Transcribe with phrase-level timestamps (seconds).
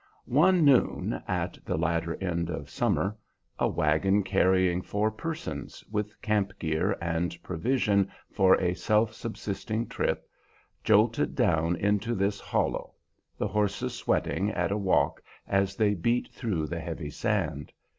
[0.25, 3.15] One noon at the latter end of summer
[3.59, 10.27] a wagon carrying four persons, with camp gear and provision for a self subsisting trip,
[10.83, 12.95] jolted down into this hollow,
[13.37, 17.71] the horses sweating at a walk as they beat through the heavy sand.